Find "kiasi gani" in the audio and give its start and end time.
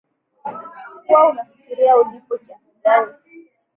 2.39-3.13